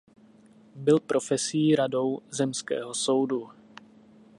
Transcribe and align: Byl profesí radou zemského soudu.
Byl 0.75 0.99
profesí 0.99 1.75
radou 1.75 2.19
zemského 2.29 2.93
soudu. 2.93 3.49